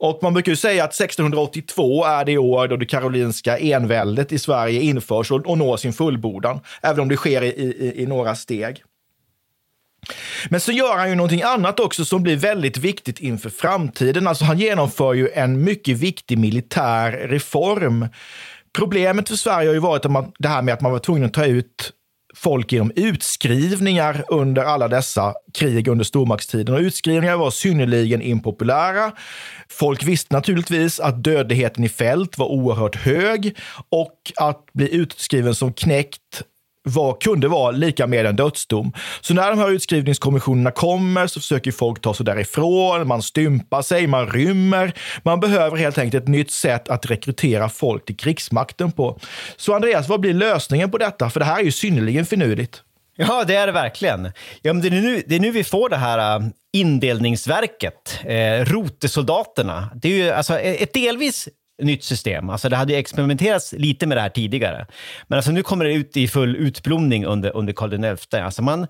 [0.00, 4.38] Och man brukar ju säga att 1682 är det år då det karolinska enväldet i
[4.38, 8.34] Sverige införs och, och når sin fullbordan, även om det sker i, i, i några
[8.34, 8.82] steg.
[10.48, 14.26] Men så gör han ju någonting annat också som blir väldigt viktigt inför framtiden.
[14.26, 18.08] Alltså han genomför ju en mycket viktig militär reform.
[18.78, 20.06] Problemet för Sverige har ju varit
[20.38, 21.92] det här med att man var tvungen att ta ut
[22.42, 26.74] folk genom utskrivningar under alla dessa krig under stormaktstiden.
[26.74, 29.12] Och utskrivningar var synnerligen impopulära.
[29.68, 33.56] Folk visste naturligtvis att dödligheten i fält var oerhört hög
[33.90, 36.42] och att bli utskriven som knäckt
[36.82, 38.92] var, kunde vara lika med en dödsdom.
[39.20, 44.06] Så när de här utskrivningskommissionerna kommer så försöker folk ta sig därifrån, man stympar sig,
[44.06, 44.92] man rymmer.
[45.22, 49.18] Man behöver helt enkelt ett nytt sätt att rekrytera folk till krigsmakten på.
[49.56, 51.30] Så Andreas, vad blir lösningen på detta?
[51.30, 52.82] För det här är ju synnerligen finurligt.
[53.16, 54.32] Ja, det är det verkligen.
[54.62, 58.64] Ja, men det, är nu, det är nu vi får det här äh, indelningsverket, eh,
[58.64, 59.90] rotesoldaterna.
[59.94, 61.48] Det är ju alltså ett delvis
[61.82, 62.50] nytt system.
[62.50, 64.86] Alltså det hade experimenterats lite med det här tidigare.
[65.28, 68.36] Men alltså nu kommer det ut i full utblomning under, under Karl XI.
[68.36, 68.86] Alltså man,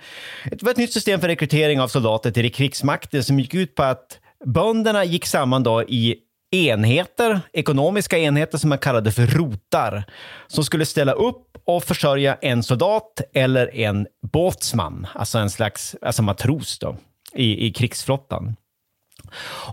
[0.51, 3.83] det var ett nytt system för rekrytering av soldater till krigsmakten som gick ut på
[3.83, 6.17] att bönderna gick samman då i
[6.51, 10.05] enheter, ekonomiska enheter som man kallade för rotar,
[10.47, 16.23] som skulle ställa upp och försörja en soldat eller en båtsman, alltså en slags alltså
[16.23, 16.97] matros då,
[17.35, 18.57] i, i krigsflottan.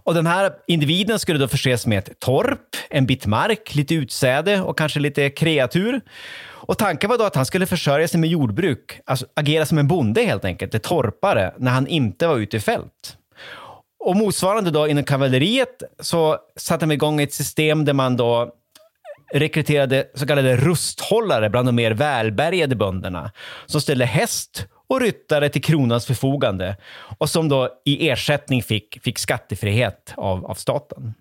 [0.04, 4.62] Och den här individen skulle då förses med ett torp, en bit mark, lite utsäde
[4.62, 6.02] och kanske lite kreatur.
[6.68, 9.88] Och tanken var då att han skulle försörja sig med jordbruk, alltså agera som en
[9.88, 13.18] bonde helt enkelt, en torpare, när han inte var ute i fält.
[14.00, 18.54] Och motsvarande då inom kavalleriet så satte man igång ett system där man då
[19.34, 23.32] rekryterade så kallade rusthållare bland de mer välbärgade bönderna
[23.66, 26.78] som ställde häst och ryttare till kronans förfogande
[27.18, 31.14] och som då i ersättning fick, fick skattefrihet av, av staten.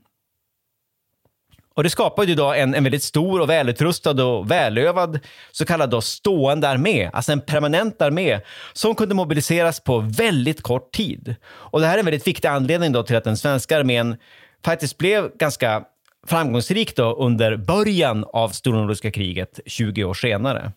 [1.76, 5.20] Och Det skapade ju då en, en väldigt stor och välutrustad och välövad
[5.52, 8.40] så kallad då stående armé, alltså en permanent armé
[8.72, 11.37] som kunde mobiliseras på väldigt kort tid.
[11.46, 14.16] Och Det här är en väldigt viktig anledning då till att den svenska armén
[14.64, 15.85] faktiskt blev ganska
[16.26, 20.72] framgångsrik då under början av Stora Nordiska kriget 20 år senare.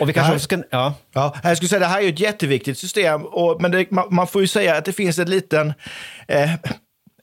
[0.00, 0.62] Och vi kanske här, ska...
[0.70, 0.94] Ja.
[1.12, 4.26] Ja, jag skulle säga det här är ett jätteviktigt system, och, men det, man, man,
[4.26, 5.72] får ju säga att det finns en liten...
[6.28, 6.54] Eh,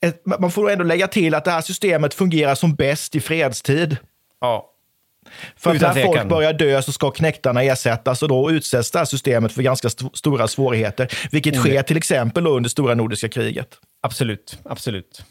[0.01, 3.97] ett, man får ändå lägga till att det här systemet fungerar som bäst i fredstid.
[4.41, 4.65] Ja.
[5.55, 9.05] För att när folk börjar dö så ska knäktarna ersättas och då utsätts det här
[9.05, 11.65] systemet för ganska st stora svårigheter, vilket mm.
[11.65, 13.77] sker till exempel under Stora Nordiska kriget.
[14.01, 15.23] Absolut, absolut.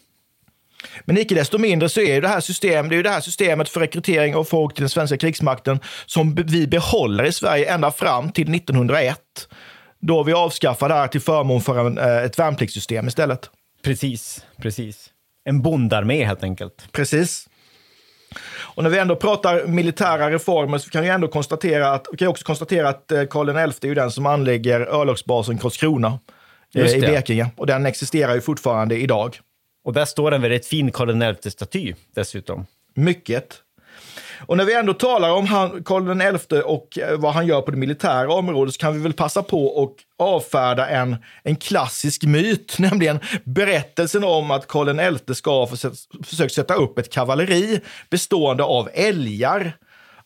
[1.05, 3.81] Men icke desto mindre så är det här, system, det är det här systemet för
[3.81, 8.55] rekrytering av folk till den svenska krigsmakten som vi behåller i Sverige ända fram till
[8.55, 9.19] 1901.
[10.01, 13.51] Då vi avskaffar det här till förmån för en, eh, ett värnpliktssystem istället.
[13.83, 15.11] Precis, precis.
[15.45, 16.93] En bondarmé helt enkelt.
[16.93, 17.49] Precis.
[18.59, 22.45] Och när vi ändå pratar militära reformer så kan vi ändå konstatera att, kan också
[22.45, 26.19] konstatera att eh, Karl XI är ju den som anlägger örlogsbasen Karlskrona
[26.75, 27.51] eh, i Blekinge.
[27.57, 29.41] Och den existerar ju fortfarande idag.
[29.89, 32.67] Och där står en väldigt fin Karl XI-staty dessutom.
[32.95, 33.55] Mycket.
[34.47, 37.71] Och när vi ändå talar om han, Karl XI och eh, vad han gör på
[37.71, 42.77] det militära området så kan vi väl passa på att avfärda en, en klassisk myt,
[42.79, 45.67] nämligen berättelsen om att Karl XI ska ha
[46.25, 49.77] försökt sätta upp ett kavalleri bestående av älgar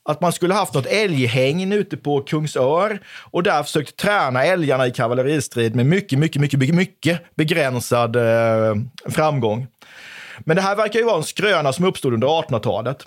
[0.05, 4.91] att man skulle haft något älghägn ute på Kungsör och där försökt träna älgarna i
[4.91, 8.75] kavalleristrid med mycket, mycket, mycket, mycket, mycket begränsad eh,
[9.09, 9.67] framgång.
[10.39, 13.07] Men det här verkar ju vara en skröna som uppstod under 1800-talet.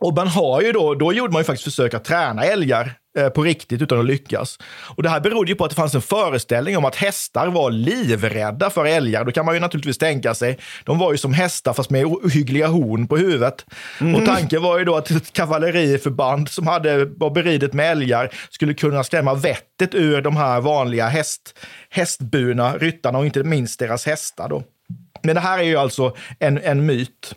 [0.00, 3.28] Och man har ju då, då gjorde man ju faktiskt försök att träna älgar eh,
[3.28, 4.58] på riktigt utan att lyckas.
[4.96, 7.70] Och det här berodde ju på att det fanns en föreställning om att hästar var
[7.70, 9.24] livrädda för älgar.
[9.24, 12.66] Då kan man ju naturligtvis tänka sig, de var ju som hästar fast med ohyggliga
[12.66, 13.66] horn på huvudet.
[14.00, 14.14] Mm.
[14.14, 18.74] Och tanken var ju då att ett kavalleriförband som hade, var beridet med älgar skulle
[18.74, 21.58] kunna skrämma vettet ur de här vanliga häst,
[21.90, 24.48] hästburna ryttarna och inte minst deras hästar.
[24.48, 24.62] Då.
[25.22, 27.34] Men det här är ju alltså en, en myt.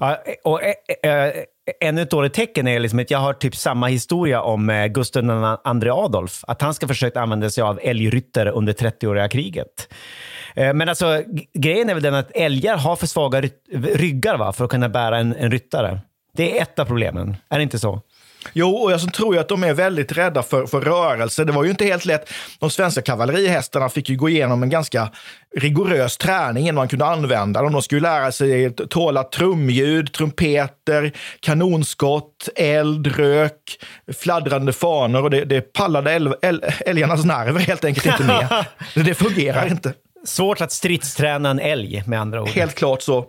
[0.00, 1.32] Ja, och, äh,
[1.80, 5.24] ännu ett dåligt tecken är liksom att jag har typ samma historia om eh, Gustav
[5.82, 6.44] II Adolf.
[6.46, 9.94] Att han ska försöka använda sig av älgryttare under 30-åriga kriget.
[10.54, 11.22] Eh, men alltså,
[11.54, 15.18] grejen är väl den att älgar har för svaga ryggar va, för att kunna bära
[15.18, 16.00] en, en ryttare.
[16.36, 18.00] Det är ett av problemen, är det inte så?
[18.52, 21.44] Jo, och jag tror ju att de är väldigt rädda för, för rörelse.
[21.44, 22.30] Det var ju inte helt lätt.
[22.58, 25.08] De svenska kavallerihästarna fick ju gå igenom en ganska
[25.56, 27.72] rigorös träning innan man kunde använda dem.
[27.72, 33.78] De skulle lära sig tåla trumljud, trumpeter, kanonskott, eld, rök,
[34.18, 38.64] fladdrande fanor och det, det pallade äl, äl, älgarnas nerver helt enkelt inte med.
[39.06, 39.92] det fungerar inte.
[40.24, 42.48] Svårt att stridsträna en älg med andra ord.
[42.48, 43.26] Helt klart så.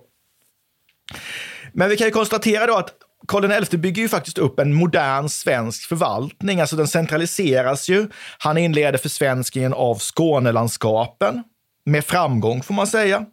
[1.73, 2.93] Men vi kan ju konstatera då att
[3.27, 8.07] Karl XI bygger ju faktiskt upp en modern svensk förvaltning, alltså den centraliseras ju.
[8.37, 11.43] Han inleder försvenskningen av Skånelandskapen
[11.85, 13.25] med framgång får man säga.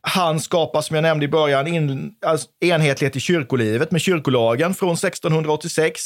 [0.00, 4.92] Han skapar, som jag nämnde i början, in, alltså, enhetlighet i kyrkolivet med kyrkolagen från
[4.94, 6.02] 1686.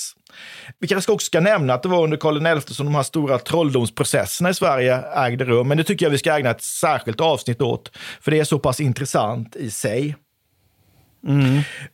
[0.79, 3.39] Vi kanske också ska nämna att det var under Karl XI som de här stora
[3.39, 7.63] trolldomsprocesserna i Sverige ägde rum, men det tycker jag vi ska ägna ett särskilt avsnitt
[7.63, 10.17] åt, för det är så pass intressant i sig.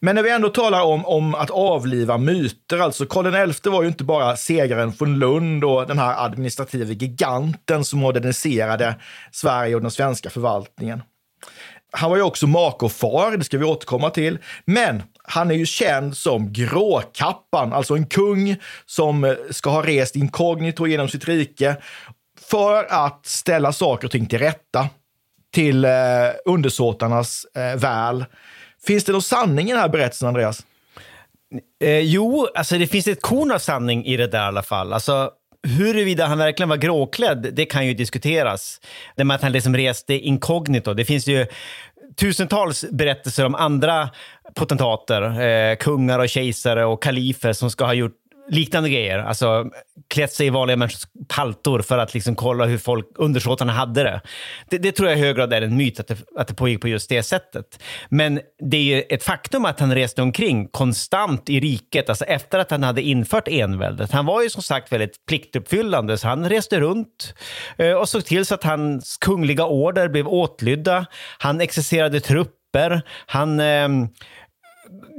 [0.00, 3.88] Men när vi ändå talar om, om att avliva myter, alltså Karl XI var ju
[3.88, 8.94] inte bara segraren från Lund och den här administrativa giganten som moderniserade
[9.30, 11.02] Sverige och den svenska förvaltningen.
[11.92, 14.38] Han var ju också make och far, det ska vi återkomma till.
[14.64, 18.56] Men han är ju känd som Gråkappan, alltså en kung
[18.86, 21.76] som eh, ska ha rest inkognito genom sitt rike
[22.40, 24.88] för att ställa saker och ting till rätta
[25.54, 25.90] till eh,
[26.44, 28.24] undersåtarnas eh, väl.
[28.86, 30.62] Finns det någon sanning i den här berättelsen, Andreas?
[31.84, 34.92] Eh, jo, alltså det finns ett korn av sanning i det där i alla fall.
[34.92, 35.30] Alltså,
[35.68, 38.80] huruvida han verkligen var gråklädd, det kan ju diskuteras.
[39.16, 40.94] Det med att han liksom reste inkognito.
[40.94, 41.46] Det finns ju
[42.16, 44.10] tusentals berättelser om andra
[44.54, 49.18] potentater, eh, kungar och kejsare och kalifer som ska ha gjort liknande grejer.
[49.18, 49.70] Alltså
[50.08, 54.20] klätt sig i vanliga människors paltor för att liksom kolla hur folk, undersåtarna hade det.
[54.70, 54.78] det.
[54.78, 56.88] Det tror jag i hög grad är en myt att det, att det pågick på
[56.88, 57.82] just det sättet.
[58.08, 58.40] Men
[58.70, 62.70] det är ju ett faktum att han reste omkring konstant i riket, alltså efter att
[62.70, 64.10] han hade infört enväldet.
[64.12, 67.34] Han var ju som sagt väldigt pliktuppfyllande, så han reste runt
[67.76, 71.06] eh, och såg till så att hans kungliga order blev åtlydda.
[71.38, 73.88] Han exercerade trupper, han eh,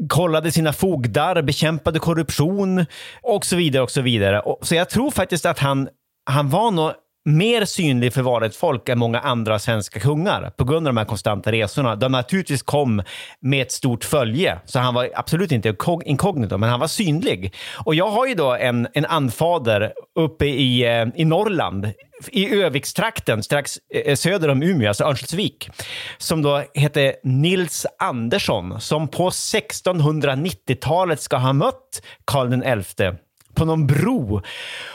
[0.09, 2.85] kollade sina fogdar, bekämpade korruption
[3.21, 3.83] och så vidare.
[3.83, 4.41] och Så vidare.
[4.61, 5.89] Så jag tror faktiskt att han,
[6.29, 6.91] han var nog
[7.25, 11.05] mer synlig för vanligt folk än många andra svenska kungar på grund av de här
[11.05, 11.95] konstanta resorna.
[11.95, 13.03] De naturligtvis kom
[13.39, 15.75] med ett stort följe, så han var absolut inte
[16.05, 17.53] inkognito, men han var synlig.
[17.85, 21.91] Och jag har ju då en, en anfader uppe i, eh, i Norrland,
[22.31, 25.69] i Övikstrakten strax eh, söder om Umeå, alltså Örnsköldsvik,
[26.17, 33.11] som då hette Nils Andersson, som på 1690-talet ska ha mött Karl XI
[33.55, 34.41] på någon bro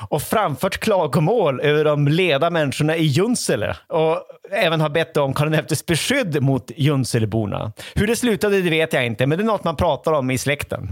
[0.09, 5.67] och framfört klagomål över de leda människorna i Junsele och även har bett om Karl
[5.67, 7.73] XIs beskydd mot Junseleborna.
[7.95, 10.39] Hur det slutade det vet jag inte, men det är något man pratar om i
[10.39, 10.89] släkten.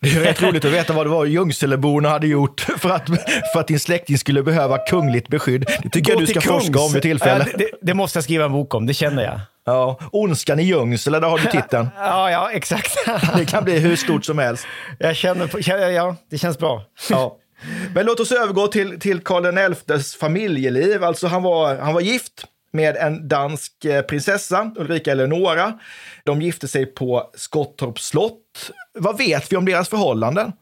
[0.00, 3.06] Det är rätt roligt att veta vad det var Ljungseleborna hade gjort för att,
[3.52, 5.64] för att din släkting skulle behöva kungligt beskydd.
[5.82, 7.46] Det tycker Gå jag du ska forska om vid tillfälle.
[7.52, 9.40] Ja, det, det, måste jag skriva en bok om, det känner jag.
[9.64, 11.88] Ja, Ondskan i Ljungsele, där har du titeln.
[11.96, 12.96] ja, ja, exakt.
[13.36, 14.66] det kan bli hur stort som helst.
[14.98, 16.82] Jag känner, ja, det känns bra.
[17.10, 17.36] ja.
[17.94, 21.04] Men låt oss övergå till, till Karl XIs familjeliv.
[21.04, 25.78] Alltså han var, han var gift med en dansk eh, prinsessa, Ulrika Eleonora.
[26.24, 28.40] De gifte sig på Skottorps slott.
[28.98, 30.52] Vad vet vi om deras förhållanden?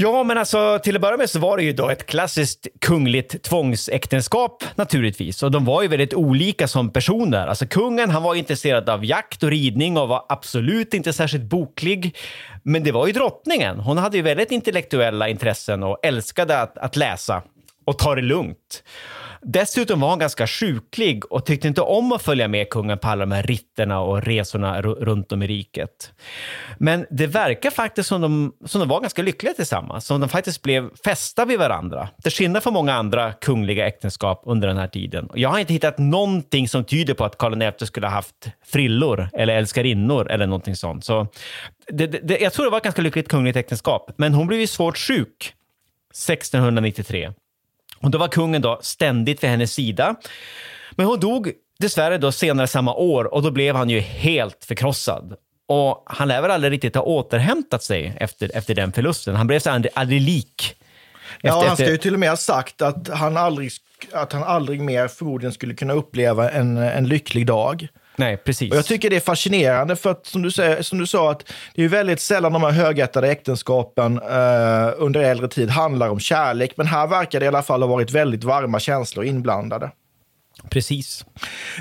[0.00, 3.42] Ja, men alltså till att börja med så var det ju då ett klassiskt kungligt
[3.42, 5.42] tvångsäktenskap naturligtvis.
[5.42, 7.46] Och de var ju väldigt olika som personer.
[7.46, 12.16] Alltså kungen, han var intresserad av jakt och ridning och var absolut inte särskilt boklig.
[12.62, 13.78] Men det var ju drottningen.
[13.78, 17.42] Hon hade ju väldigt intellektuella intressen och älskade att, att läsa
[17.84, 18.82] och ta det lugnt.
[19.42, 23.26] Dessutom var han ganska sjuklig och tyckte inte om att följa med kungen på alla
[23.26, 26.12] de här ritterna och resorna runt om i riket.
[26.78, 30.62] Men det verkar faktiskt som de, som de var ganska lyckliga tillsammans, som de faktiskt
[30.62, 32.08] blev fästa vid varandra.
[32.22, 35.28] Till skillnad från många andra kungliga äktenskap under den här tiden.
[35.34, 39.28] Jag har inte hittat någonting som tyder på att Karl XI skulle ha haft frillor
[39.32, 41.04] eller älskarinnor eller någonting sånt.
[41.04, 41.26] Så
[41.88, 44.66] det, det, jag tror det var ett ganska lyckligt kungligt äktenskap, men hon blev ju
[44.66, 45.54] svårt sjuk
[46.10, 47.32] 1693.
[48.00, 50.14] Och då var kungen då ständigt vid hennes sida.
[50.90, 55.34] Men hon dog dessvärre då senare samma år och då blev han ju helt förkrossad.
[55.68, 59.36] Och han lär väl aldrig riktigt ha återhämtat sig efter, efter den förlusten.
[59.36, 60.76] Han blev så aldrig, aldrig lik.
[61.36, 63.70] Efter, ja, han ska ju till och med ha sagt att han aldrig,
[64.12, 67.88] att han aldrig mer förmodligen skulle kunna uppleva en, en lycklig dag.
[68.18, 68.70] Nej, precis.
[68.70, 71.52] Och jag tycker det är fascinerande för att som du, säger, som du sa, att
[71.74, 76.72] det är väldigt sällan de här högättade äktenskapen eh, under äldre tid handlar om kärlek.
[76.76, 79.90] Men här verkar det i alla fall ha varit väldigt varma känslor inblandade.
[80.70, 81.24] Precis.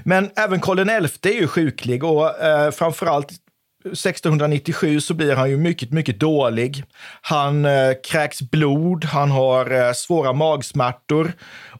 [0.03, 3.31] Men även Karl XI är ju sjuklig och eh, framförallt
[3.85, 6.83] 1697 så blir han ju mycket, mycket dålig.
[7.21, 11.33] Han eh, kräks blod, han har eh, svåra magsmärtor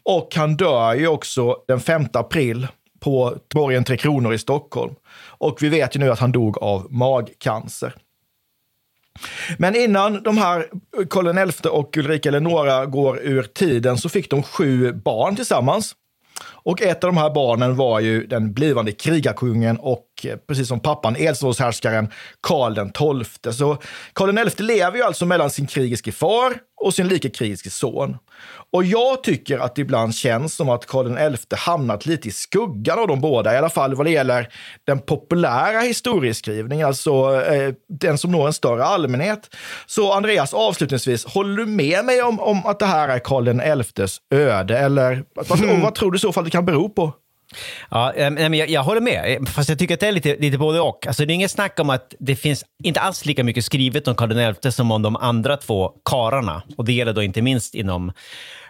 [0.04, 2.68] och han dör ju också den 5 april
[3.08, 4.96] på borgen Tre Kronor i Stockholm.
[5.28, 7.94] Och vi vet ju nu att han dog av magcancer.
[9.58, 10.68] Men innan de här
[11.10, 15.96] Karl XI och Ulrika Eleonora går ur tiden så fick de sju barn tillsammans.
[16.44, 20.07] Och ett av de här barnen var ju den blivande krigarkungen och
[20.48, 22.12] precis som pappan Edsvårdshärskaren
[22.42, 23.54] Karl XII.
[23.54, 23.78] Så
[24.14, 28.18] Karl XI lever ju alltså mellan sin krigiske far och sin lika krigiske son.
[28.74, 33.00] Och jag tycker att det ibland känns som att Karl XI hamnat lite i skuggan
[33.00, 34.50] av de båda, i alla fall vad det gäller
[34.84, 39.56] den populära historieskrivningen, alltså eh, den som når en större allmänhet.
[39.86, 44.22] Så Andreas, avslutningsvis, håller du med mig om, om att det här är Karl XIs
[44.34, 44.78] öde?
[44.78, 45.82] Eller vad, mm.
[45.82, 47.14] vad tror du i så fall det kan bero på?
[47.90, 50.36] Ja, eh, men jag, jag håller med, eh, fast jag tycker att det är lite,
[50.36, 51.08] lite både och.
[51.08, 54.16] Alltså, det är inget snack om att det finns inte alls lika mycket skrivet om
[54.16, 56.64] Karl XI som om de andra två kararna.
[56.78, 58.12] Och det gäller då inte minst inom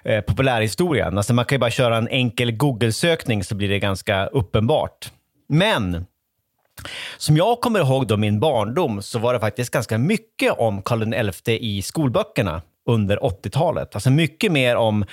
[0.03, 1.17] eh, populärhistorien.
[1.17, 5.11] Alltså, man kan ju bara köra en enkel Google-sökning så blir det ganska uppenbart.
[5.49, 6.05] Men
[7.17, 11.32] som jag kommer ihåg då min barndom så var det faktiskt ganska mycket om Karl
[11.32, 13.95] XI i skolböckerna under 80-talet.
[13.95, 15.05] Alltså mycket mer om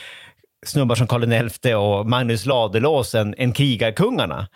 [0.68, 4.48] snubbar som Karl XI och Magnus Ladulås än, än krigarkungarna.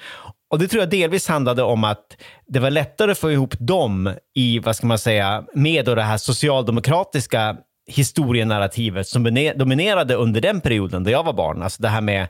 [0.50, 4.14] Och det tror jag delvis handlade om att det var lättare att få ihop dem
[4.34, 7.56] i, vad ska man säga, med då det här socialdemokratiska
[7.88, 9.24] historienarrativet som
[9.56, 11.62] dominerade under den perioden då jag var barn.
[11.62, 12.28] Alltså det här med,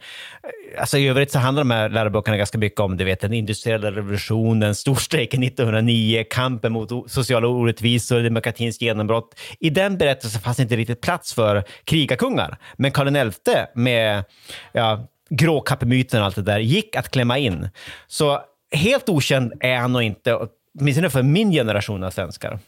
[0.78, 3.90] alltså i övrigt så handlar de här läroböckerna ganska mycket om du vet, den industriella
[3.90, 9.40] revolutionen, storstrejken 1909, kampen mot sociala orättvisor, demokratins genombrott.
[9.60, 12.58] I den berättelsen fanns det inte riktigt plats för krigarkungar.
[12.76, 13.40] Men Karl XI
[13.74, 14.24] med
[14.72, 17.68] ja, gråkappemyten och allt det där gick att klämma in.
[18.06, 18.40] Så
[18.72, 20.38] helt okänd är han nog inte,
[20.78, 22.58] åtminstone för min generation av svenskar.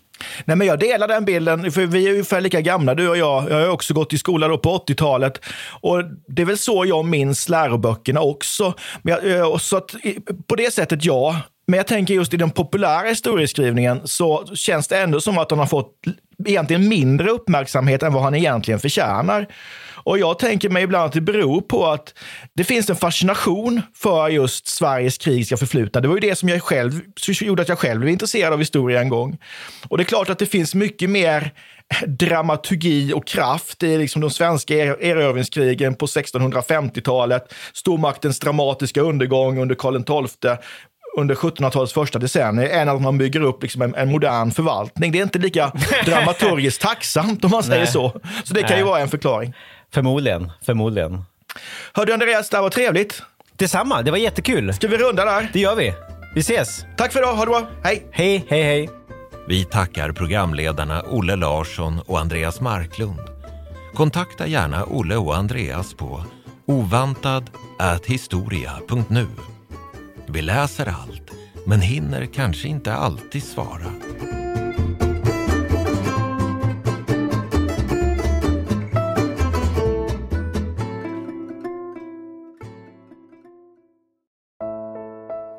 [0.44, 3.50] Nej, men jag delar den bilden, för vi är ungefär lika gamla du och jag.
[3.50, 5.40] Jag har också gått i skola då på 80-talet.
[5.80, 8.74] Och det är väl så jag minns läroböckerna också.
[9.02, 9.94] Men jag, eh, så att,
[10.46, 11.36] på det sättet, ja.
[11.66, 15.58] Men jag tänker just i den populära historieskrivningen så känns det ändå som att han
[15.58, 15.92] har fått
[16.46, 19.46] egentligen mindre uppmärksamhet än vad han egentligen förtjänar.
[20.04, 22.14] Och jag tänker mig ibland att det beror på att
[22.54, 26.00] det finns en fascination för just Sveriges krigiska förflutna.
[26.00, 28.58] Det var ju det som jag själv, som gjorde att jag själv blev intresserad av
[28.58, 29.38] historia en gång.
[29.88, 31.52] Och det är klart att det finns mycket mer
[32.06, 39.74] dramaturgi och kraft i liksom de svenska er- erövringskrigen på 1650-talet, stormaktens dramatiska undergång under
[39.74, 40.56] Karl XII
[41.16, 45.12] under 1700-talets första decennier än att man bygger upp liksom en, en modern förvaltning.
[45.12, 45.72] Det är inte lika
[46.06, 47.92] dramaturgiskt tacksamt om man säger Nej.
[47.92, 48.20] så.
[48.44, 49.54] Så det kan ju vara en förklaring.
[49.94, 51.24] Förmodligen, förmodligen.
[51.92, 53.22] Hörde Andreas, det här var trevligt.
[53.56, 54.74] Detsamma, det var jättekul.
[54.74, 55.50] Ska vi runda där?
[55.52, 55.94] Det gör vi.
[56.34, 56.84] Vi ses.
[56.96, 57.66] Tack för idag, ha det bra.
[57.82, 58.06] Hej!
[58.12, 58.90] Hej, hej, hej.
[59.48, 63.20] Vi tackar programledarna Olle Larsson och Andreas Marklund.
[63.94, 66.24] Kontakta gärna Olle och Andreas på
[66.66, 69.26] ovantad@historia.nu.
[70.26, 71.30] Vi läser allt,
[71.66, 73.86] men hinner kanske inte alltid svara.